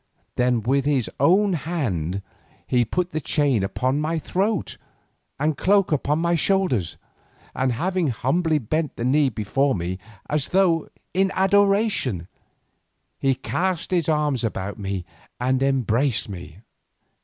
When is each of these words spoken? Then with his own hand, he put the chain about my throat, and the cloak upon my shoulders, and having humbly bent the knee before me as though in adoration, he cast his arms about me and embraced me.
Then 0.35 0.63
with 0.63 0.85
his 0.85 1.11
own 1.19 1.53
hand, 1.53 2.23
he 2.65 2.83
put 2.83 3.11
the 3.11 3.21
chain 3.21 3.61
about 3.61 3.93
my 3.93 4.17
throat, 4.17 4.77
and 5.39 5.51
the 5.51 5.55
cloak 5.57 5.91
upon 5.91 6.17
my 6.17 6.33
shoulders, 6.33 6.97
and 7.53 7.73
having 7.73 8.07
humbly 8.07 8.57
bent 8.57 8.95
the 8.95 9.05
knee 9.05 9.29
before 9.29 9.75
me 9.75 9.99
as 10.27 10.49
though 10.49 10.89
in 11.13 11.29
adoration, 11.35 12.27
he 13.19 13.35
cast 13.35 13.91
his 13.91 14.09
arms 14.09 14.43
about 14.43 14.79
me 14.79 15.05
and 15.39 15.61
embraced 15.61 16.27
me. 16.27 16.61